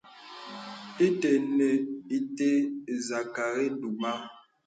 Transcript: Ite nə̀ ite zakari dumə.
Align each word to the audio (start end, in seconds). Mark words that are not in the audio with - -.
Ite 1.07 1.31
nə̀ 1.55 1.71
ite 2.17 2.49
zakari 3.07 3.67
dumə. 3.79 4.11